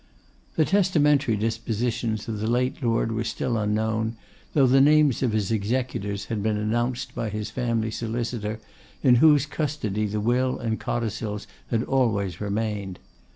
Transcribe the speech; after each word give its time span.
The 0.55 0.65
testamentary 0.65 1.37
dispositions 1.37 2.27
of 2.27 2.39
the 2.39 2.47
late 2.49 2.81
lord 2.81 3.11
were 3.11 3.23
still 3.23 3.55
unknown, 3.55 4.15
though 4.53 4.65
the 4.65 4.81
names 4.81 5.21
of 5.21 5.31
his 5.31 5.51
executors 5.51 6.25
had 6.25 6.41
been 6.41 6.57
announced 6.57 7.13
by 7.13 7.29
his 7.29 7.51
family 7.51 7.91
solicitor, 7.91 8.59
in 9.03 9.17
whose 9.21 9.45
custody 9.45 10.07
the 10.07 10.19
will 10.19 10.57
and 10.57 10.79
codicils 10.79 11.45
had 11.69 11.83
always 11.83 12.41
remained. 12.41 12.97